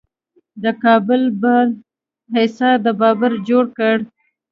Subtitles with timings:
[0.63, 1.77] د کابل بالا
[2.35, 3.97] حصار د بابر جوړ کړ